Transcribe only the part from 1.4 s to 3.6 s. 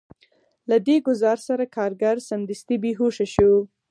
سره کارګر سمدستي بې هوښه شو